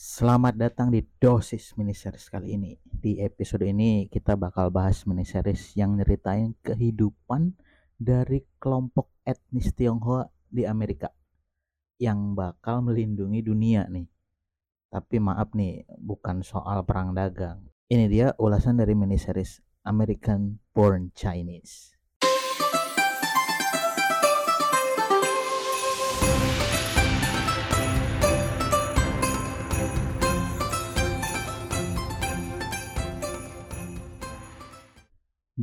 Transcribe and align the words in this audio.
Selamat 0.00 0.56
datang 0.56 0.88
di 0.88 1.04
dosis 1.04 1.76
miniseries 1.76 2.32
kali 2.32 2.56
ini. 2.56 2.72
Di 2.80 3.20
episode 3.20 3.68
ini 3.68 4.08
kita 4.08 4.32
bakal 4.32 4.72
bahas 4.72 5.04
miniseries 5.04 5.76
yang 5.76 5.92
nyeritain 6.00 6.56
kehidupan 6.64 7.52
dari 8.00 8.40
kelompok 8.56 9.12
etnis 9.28 9.76
Tionghoa 9.76 10.24
di 10.48 10.64
Amerika 10.64 11.12
yang 12.00 12.32
bakal 12.32 12.80
melindungi 12.80 13.44
dunia 13.44 13.92
nih. 13.92 14.08
Tapi 14.88 15.20
maaf 15.20 15.52
nih, 15.52 15.84
bukan 16.00 16.40
soal 16.40 16.80
perang 16.88 17.12
dagang. 17.12 17.68
Ini 17.92 18.08
dia 18.08 18.32
ulasan 18.40 18.80
dari 18.80 18.96
miniseries 18.96 19.60
American 19.84 20.64
Born 20.72 21.12
Chinese. 21.12 21.99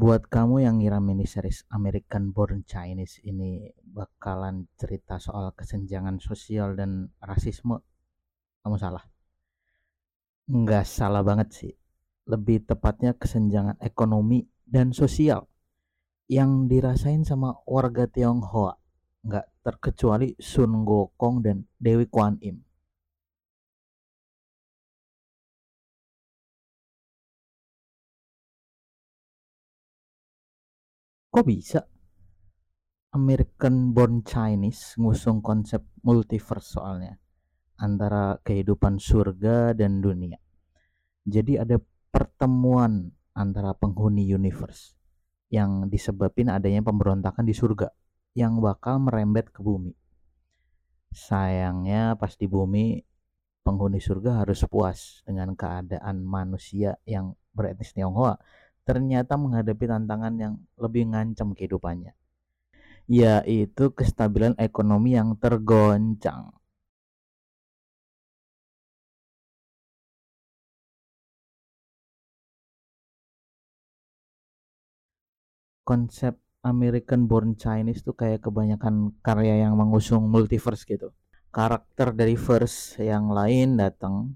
Buat 0.08 0.32
kamu 0.32 0.64
yang 0.64 0.80
ngira 0.80 1.04
miniseries 1.04 1.68
American 1.68 2.32
Born 2.32 2.64
Chinese 2.64 3.20
ini 3.28 3.68
bakalan 3.84 4.64
cerita 4.80 5.20
soal 5.20 5.52
kesenjangan 5.52 6.24
sosial 6.24 6.80
dan 6.80 7.12
rasisme, 7.20 7.84
kamu 8.64 8.80
salah. 8.80 9.04
Nggak 10.48 10.88
salah 10.88 11.28
banget 11.28 11.52
sih. 11.52 11.74
Lebih 12.24 12.72
tepatnya 12.72 13.20
kesenjangan 13.20 13.84
ekonomi 13.84 14.48
dan 14.64 14.96
sosial 14.96 15.44
yang 16.32 16.72
dirasain 16.72 17.28
sama 17.28 17.60
warga 17.68 18.08
Tionghoa. 18.08 18.80
Nggak 19.28 19.60
terkecuali 19.60 20.40
Sun 20.40 20.88
Gokong 20.88 21.44
dan 21.44 21.68
Dewi 21.76 22.08
Kwan 22.08 22.40
Im. 22.40 22.64
Kok 31.38 31.46
bisa? 31.46 31.86
American 33.14 33.94
Born 33.94 34.26
Chinese 34.26 34.98
ngusung 34.98 35.46
konsep 35.46 35.86
multiverse 36.02 36.66
soalnya 36.66 37.14
antara 37.78 38.42
kehidupan 38.42 38.98
surga 38.98 39.78
dan 39.78 40.02
dunia. 40.02 40.42
Jadi 41.30 41.62
ada 41.62 41.78
pertemuan 42.10 43.14
antara 43.38 43.78
penghuni 43.78 44.26
universe 44.26 44.98
yang 45.54 45.94
disebabin 45.94 46.50
adanya 46.50 46.82
pemberontakan 46.82 47.46
di 47.46 47.54
surga 47.54 47.94
yang 48.34 48.58
bakal 48.58 48.98
merembet 48.98 49.54
ke 49.54 49.62
bumi. 49.62 49.94
Sayangnya 51.14 52.18
pas 52.18 52.34
di 52.34 52.50
bumi 52.50 52.98
penghuni 53.62 54.02
surga 54.02 54.42
harus 54.42 54.66
puas 54.66 55.22
dengan 55.22 55.54
keadaan 55.54 56.18
manusia 56.18 56.98
yang 57.06 57.38
beretnis 57.54 57.94
Tionghoa 57.94 58.42
ternyata 58.88 59.36
menghadapi 59.36 59.86
tantangan 59.92 60.34
yang 60.40 60.54
lebih 60.80 61.12
ngancam 61.12 61.52
kehidupannya, 61.52 62.16
yaitu 63.12 63.92
kestabilan 63.92 64.56
ekonomi 64.56 65.20
yang 65.20 65.36
tergoncang. 65.36 66.56
Konsep 75.84 76.40
American 76.64 77.28
Born 77.32 77.56
Chinese 77.56 78.04
tuh 78.08 78.16
kayak 78.16 78.44
kebanyakan 78.48 79.16
karya 79.24 79.68
yang 79.68 79.76
mengusung 79.80 80.28
multiverse 80.32 80.84
gitu. 80.88 81.12
Karakter 81.52 82.12
dari 82.12 82.36
verse 82.36 83.00
yang 83.04 83.32
lain 83.32 83.80
datang 83.80 84.36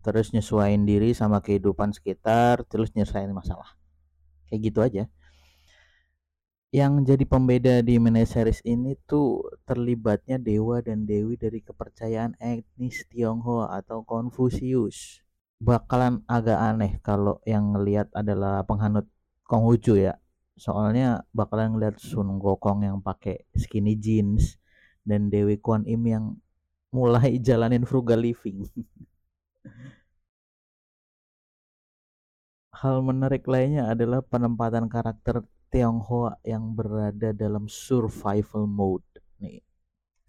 terus 0.00 0.32
nyesuaiin 0.32 0.88
diri 0.88 1.12
sama 1.12 1.44
kehidupan 1.44 1.92
sekitar, 1.92 2.64
terus 2.64 2.88
nyelesain 2.96 3.28
masalah 3.32 3.77
kayak 4.48 4.62
gitu 4.72 4.80
aja 4.80 5.04
yang 6.68 7.00
jadi 7.00 7.24
pembeda 7.24 7.80
di 7.80 7.96
miniseries 7.96 8.60
ini 8.68 8.92
tuh 9.08 9.40
terlibatnya 9.64 10.36
dewa 10.36 10.84
dan 10.84 11.08
dewi 11.08 11.40
dari 11.40 11.64
kepercayaan 11.64 12.36
etnis 12.36 13.08
Tionghoa 13.08 13.72
atau 13.80 14.04
Konfusius. 14.04 15.24
Bakalan 15.64 16.20
agak 16.28 16.60
aneh 16.60 16.92
kalau 17.00 17.40
yang 17.48 17.72
ngelihat 17.72 18.12
adalah 18.12 18.60
penghanut 18.68 19.08
Konghucu 19.48 19.96
ya. 19.96 20.20
Soalnya 20.60 21.24
bakalan 21.32 21.72
ngeliat 21.72 21.96
Sun 21.96 22.36
Gokong 22.36 22.84
yang 22.84 23.00
pakai 23.00 23.48
skinny 23.56 23.96
jeans 23.96 24.60
dan 25.08 25.32
Dewi 25.32 25.56
Kwan 25.56 25.88
Im 25.88 26.04
yang 26.04 26.24
mulai 26.92 27.40
jalanin 27.40 27.88
frugal 27.88 28.20
living. 28.20 28.68
Hal 32.78 33.02
menarik 33.02 33.42
lainnya 33.50 33.90
adalah 33.90 34.22
penempatan 34.22 34.86
karakter 34.86 35.42
Tionghoa 35.66 36.38
yang 36.46 36.78
berada 36.78 37.34
dalam 37.34 37.66
survival 37.66 38.70
mode. 38.70 39.02
Nih, 39.42 39.66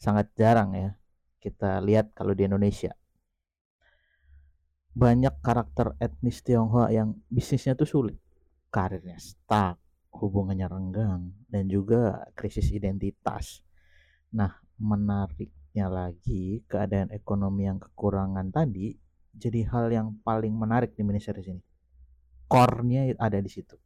sangat 0.02 0.34
jarang 0.34 0.74
ya 0.74 0.98
kita 1.38 1.78
lihat 1.78 2.10
kalau 2.18 2.34
di 2.34 2.50
Indonesia. 2.50 2.98
Banyak 4.98 5.46
karakter 5.46 5.94
etnis 6.02 6.42
Tionghoa 6.42 6.90
yang 6.90 7.22
bisnisnya 7.30 7.78
tuh 7.78 7.86
sulit, 7.86 8.18
karirnya 8.74 9.22
stuck, 9.22 9.78
hubungannya 10.10 10.66
renggang, 10.66 11.30
dan 11.54 11.70
juga 11.70 12.34
krisis 12.34 12.74
identitas. 12.74 13.62
Nah, 14.34 14.58
menariknya 14.81 15.86
lagi, 15.86 16.66
keadaan 16.66 17.14
ekonomi 17.14 17.70
yang 17.70 17.78
kekurangan 17.78 18.50
tadi 18.50 18.98
jadi 19.38 19.70
hal 19.70 19.94
yang 19.94 20.08
paling 20.26 20.58
menarik 20.58 20.98
di 20.98 21.06
mini 21.06 21.22
series 21.22 21.54
ini 21.54 21.69
core-nya 22.50 23.14
ada 23.22 23.38
di 23.38 23.48
situ. 23.48 23.78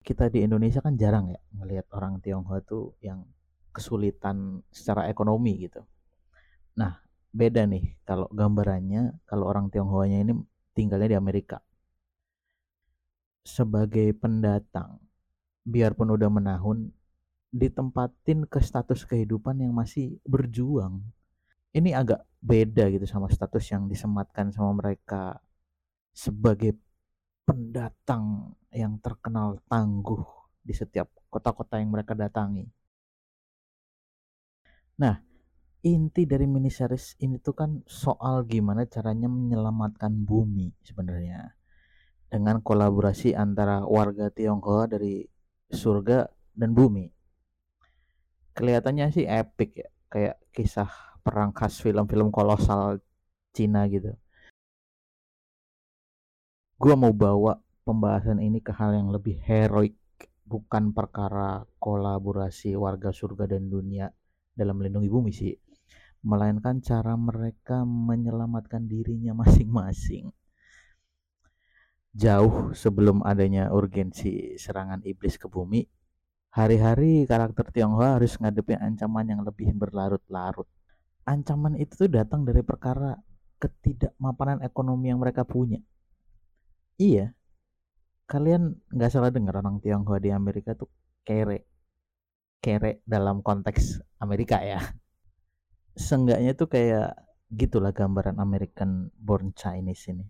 Kita 0.00 0.32
di 0.32 0.42
Indonesia 0.42 0.80
kan 0.80 0.96
jarang 0.96 1.30
ya 1.30 1.40
melihat 1.54 1.86
orang 1.94 2.18
Tionghoa 2.24 2.64
tuh 2.64 2.96
yang 3.04 3.22
kesulitan 3.70 4.64
secara 4.72 5.06
ekonomi 5.12 5.68
gitu. 5.68 5.84
Nah, 6.80 6.98
beda 7.30 7.68
nih 7.68 8.00
kalau 8.02 8.26
gambarannya 8.32 9.20
kalau 9.28 9.46
orang 9.46 9.68
Tionghoanya 9.70 10.24
ini 10.24 10.32
tinggalnya 10.74 11.14
di 11.14 11.18
Amerika. 11.20 11.60
Sebagai 13.44 14.16
pendatang, 14.16 15.00
biarpun 15.64 16.16
udah 16.16 16.30
menahun, 16.32 16.90
ditempatin 17.50 18.46
ke 18.46 18.58
status 18.62 19.04
kehidupan 19.04 19.58
yang 19.60 19.74
masih 19.74 20.16
berjuang 20.22 21.02
ini 21.70 21.94
agak 21.94 22.26
beda 22.40 22.90
gitu 22.90 23.06
sama 23.06 23.30
status 23.30 23.62
yang 23.70 23.86
disematkan 23.86 24.50
sama 24.50 24.74
mereka 24.74 25.38
sebagai 26.10 26.74
pendatang 27.46 28.54
yang 28.74 28.98
terkenal 28.98 29.58
tangguh 29.70 30.22
di 30.62 30.74
setiap 30.74 31.10
kota-kota 31.30 31.78
yang 31.78 31.90
mereka 31.94 32.14
datangi. 32.14 32.66
Nah, 35.00 35.16
inti 35.80 36.28
dari 36.28 36.44
mini 36.44 36.68
series 36.68 37.16
ini 37.24 37.40
tuh 37.40 37.56
kan 37.56 37.70
soal 37.88 38.44
gimana 38.44 38.84
caranya 38.84 39.26
menyelamatkan 39.30 40.12
bumi 40.12 40.74
sebenarnya. 40.84 41.56
Dengan 42.30 42.62
kolaborasi 42.62 43.34
antara 43.34 43.82
warga 43.82 44.30
Tionghoa 44.30 44.86
dari 44.86 45.26
surga 45.70 46.30
dan 46.54 46.70
bumi. 46.74 47.10
Kelihatannya 48.54 49.10
sih 49.10 49.26
epic 49.26 49.70
ya, 49.82 49.88
kayak 50.06 50.36
kisah 50.54 51.09
perang 51.20 51.52
khas 51.52 51.78
film-film 51.78 52.32
kolosal 52.32 52.98
Cina 53.52 53.86
gitu. 53.86 54.16
Gua 56.80 56.96
mau 56.96 57.12
bawa 57.12 57.60
pembahasan 57.84 58.40
ini 58.40 58.64
ke 58.64 58.72
hal 58.72 58.96
yang 58.96 59.12
lebih 59.12 59.36
heroik, 59.44 59.92
bukan 60.48 60.96
perkara 60.96 61.60
kolaborasi 61.76 62.72
warga 62.72 63.12
surga 63.12 63.52
dan 63.52 63.68
dunia 63.68 64.08
dalam 64.56 64.80
melindungi 64.80 65.10
bumi 65.12 65.28
sih, 65.28 65.52
melainkan 66.24 66.80
cara 66.80 67.20
mereka 67.20 67.84
menyelamatkan 67.84 68.88
dirinya 68.88 69.36
masing-masing. 69.36 70.32
Jauh 72.10 72.72
sebelum 72.74 73.22
adanya 73.22 73.70
urgensi 73.70 74.58
serangan 74.58 75.04
iblis 75.06 75.36
ke 75.36 75.46
bumi, 75.46 75.84
hari-hari 76.50 77.28
karakter 77.28 77.70
Tionghoa 77.70 78.18
harus 78.18 78.34
ngadepin 78.40 78.82
ancaman 78.82 79.30
yang 79.30 79.44
lebih 79.46 79.70
berlarut-larut 79.76 80.66
ancaman 81.30 81.78
itu 81.78 81.94
tuh 81.94 82.10
datang 82.10 82.42
dari 82.42 82.66
perkara 82.66 83.14
ketidakmapanan 83.62 84.66
ekonomi 84.66 85.14
yang 85.14 85.22
mereka 85.22 85.46
punya. 85.46 85.78
Iya, 86.98 87.30
kalian 88.26 88.74
nggak 88.90 89.10
salah 89.14 89.30
dengar 89.30 89.62
orang 89.62 89.78
Tionghoa 89.78 90.18
di 90.18 90.34
Amerika 90.34 90.74
tuh 90.74 90.90
kere, 91.22 91.70
kere 92.58 93.06
dalam 93.06 93.46
konteks 93.46 94.02
Amerika 94.18 94.58
ya. 94.58 94.82
Seenggaknya 95.94 96.58
tuh 96.58 96.66
kayak 96.66 97.14
gitulah 97.50 97.94
gambaran 97.94 98.42
American 98.42 99.14
born 99.14 99.54
Chinese 99.54 100.10
ini. 100.10 100.26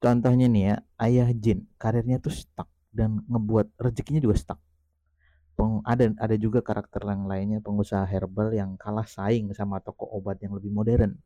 Contohnya 0.00 0.48
nih 0.48 0.62
ya, 0.64 0.74
ayah 1.04 1.28
Jin, 1.36 1.68
karirnya 1.76 2.22
tuh 2.22 2.32
stuck 2.32 2.70
dan 2.88 3.20
ngebuat 3.28 3.76
rezekinya 3.76 4.20
juga 4.24 4.36
stuck. 4.40 4.60
Peng, 5.60 5.84
ada 5.84 6.08
ada 6.16 6.36
juga 6.40 6.64
karakter 6.64 7.04
yang 7.04 7.28
lainnya 7.28 7.60
pengusaha 7.60 8.08
herbal 8.08 8.48
yang 8.56 8.80
kalah 8.80 9.04
saing 9.04 9.52
sama 9.52 9.76
toko 9.84 10.08
obat 10.08 10.40
yang 10.40 10.56
lebih 10.56 10.72
modern. 10.72 11.20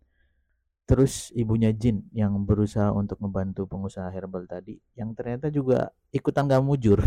Terus 0.90 1.30
ibunya 1.38 1.70
Jin 1.70 2.02
yang 2.10 2.34
berusaha 2.42 2.90
untuk 2.90 3.22
membantu 3.22 3.70
pengusaha 3.70 4.10
herbal 4.10 4.50
tadi 4.50 4.82
yang 4.98 5.14
ternyata 5.14 5.54
juga 5.54 5.94
ikutan 6.10 6.50
gak 6.50 6.66
mujur. 6.66 6.98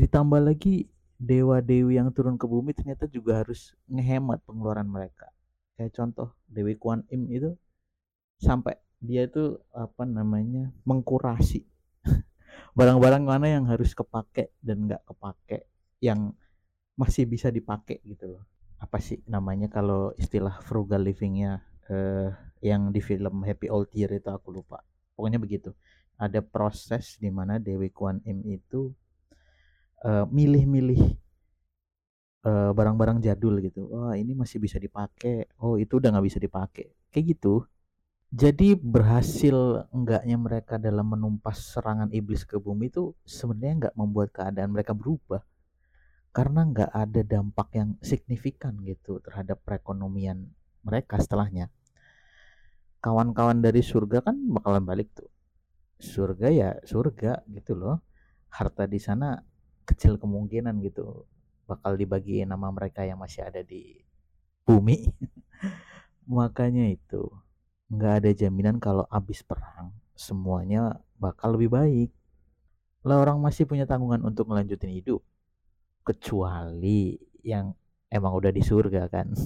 Ditambah 0.00 0.40
lagi 0.40 0.88
dewa-dewi 1.20 2.00
yang 2.00 2.08
turun 2.08 2.40
ke 2.40 2.48
bumi 2.48 2.72
ternyata 2.72 3.04
juga 3.04 3.44
harus 3.44 3.76
ngehemat 3.84 4.40
pengeluaran 4.48 4.88
mereka. 4.88 5.28
Kayak 5.76 5.92
contoh 5.92 6.32
Dewi 6.48 6.74
Kuan 6.80 7.04
Im 7.12 7.28
itu 7.28 7.52
sampai 8.40 8.80
dia 8.98 9.28
itu 9.28 9.60
apa 9.70 10.02
namanya 10.02 10.74
mengkurasi 10.82 11.62
barang-barang 12.78 13.24
mana 13.26 13.46
yang 13.50 13.66
harus 13.66 13.90
kepake 13.90 14.54
dan 14.62 14.86
nggak 14.86 15.02
kepake 15.02 15.66
yang 15.98 16.30
masih 16.94 17.26
bisa 17.26 17.50
dipakai 17.50 17.98
gitu 18.06 18.38
loh. 18.38 18.46
Apa 18.78 19.02
sih 19.02 19.18
namanya 19.26 19.66
kalau 19.66 20.14
istilah 20.14 20.62
frugal 20.62 21.02
livingnya 21.02 21.58
eh, 21.90 22.30
yang 22.62 22.94
di 22.94 23.02
film 23.02 23.42
Happy 23.42 23.66
Old 23.66 23.90
Year 23.90 24.14
itu 24.14 24.30
aku 24.30 24.54
lupa. 24.54 24.78
Pokoknya 25.18 25.42
begitu. 25.42 25.74
Ada 26.18 26.38
proses 26.38 27.18
di 27.18 27.30
mana 27.34 27.58
Dewi 27.58 27.90
Kwan 27.90 28.22
Im 28.22 28.46
itu 28.46 28.94
eh, 30.06 30.26
milih-milih 30.30 31.02
uh, 32.46 32.70
barang-barang 32.74 33.18
jadul 33.24 33.58
gitu. 33.64 33.90
Wah 33.90 34.14
ini 34.14 34.32
masih 34.38 34.62
bisa 34.62 34.78
dipakai 34.78 35.50
oh 35.62 35.74
itu 35.80 35.98
udah 35.98 36.14
nggak 36.14 36.26
bisa 36.26 36.38
dipakai 36.38 36.94
kayak 37.10 37.34
gitu 37.36 37.64
jadi 38.28 38.76
berhasil 38.76 39.88
enggaknya 39.88 40.36
mereka 40.36 40.76
dalam 40.76 41.16
menumpas 41.16 41.72
serangan 41.72 42.12
iblis 42.12 42.44
ke 42.44 42.60
bumi 42.60 42.92
itu 42.92 43.16
sebenarnya 43.24 43.74
enggak 43.88 43.94
membuat 43.96 44.28
keadaan 44.36 44.76
mereka 44.76 44.92
berubah. 44.92 45.40
Karena 46.28 46.68
enggak 46.68 46.92
ada 46.92 47.24
dampak 47.24 47.72
yang 47.72 47.96
signifikan 48.04 48.76
gitu 48.84 49.24
terhadap 49.24 49.64
perekonomian 49.64 50.44
mereka 50.84 51.16
setelahnya. 51.16 51.72
Kawan-kawan 53.00 53.64
dari 53.64 53.80
surga 53.80 54.20
kan 54.20 54.36
bakalan 54.36 54.84
balik 54.84 55.08
tuh. 55.16 55.32
Surga 55.96 56.52
ya 56.52 56.70
surga 56.84 57.48
gitu 57.48 57.80
loh. 57.80 58.04
Harta 58.52 58.84
di 58.84 59.00
sana 59.00 59.40
kecil 59.88 60.20
kemungkinan 60.20 60.84
gitu. 60.84 61.24
Bakal 61.64 61.96
dibagi 61.96 62.44
nama 62.44 62.68
mereka 62.68 63.08
yang 63.08 63.24
masih 63.24 63.48
ada 63.48 63.64
di 63.64 64.04
bumi. 64.68 65.08
Makanya 66.28 66.92
itu 66.92 67.47
nggak 67.88 68.14
ada 68.24 68.30
jaminan 68.36 68.76
kalau 68.76 69.08
habis 69.08 69.40
perang 69.40 69.96
semuanya 70.12 71.00
bakal 71.16 71.54
lebih 71.54 71.72
baik. 71.72 72.10
Lah 73.06 73.22
orang 73.22 73.38
masih 73.38 73.64
punya 73.64 73.86
tanggungan 73.86 74.20
untuk 74.26 74.50
melanjutin 74.50 74.92
hidup. 74.92 75.22
Kecuali 76.02 77.16
yang 77.46 77.72
emang 78.10 78.34
udah 78.34 78.50
di 78.50 78.60
surga 78.60 79.06
kan. 79.08 79.32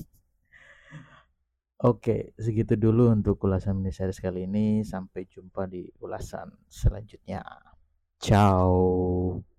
Oke, 1.91 2.33
segitu 2.39 2.79
dulu 2.79 3.11
untuk 3.11 3.43
ulasan 3.44 3.79
mini 3.79 3.93
series 3.93 4.23
kali 4.23 4.49
ini. 4.49 4.83
Sampai 4.83 5.29
jumpa 5.29 5.69
di 5.69 5.87
ulasan 6.00 6.50
selanjutnya. 6.67 7.44
Ciao. 8.23 9.52